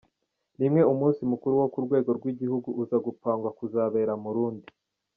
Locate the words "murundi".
4.23-4.67